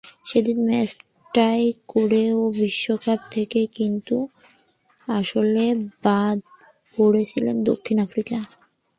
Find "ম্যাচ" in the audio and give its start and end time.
0.65-0.89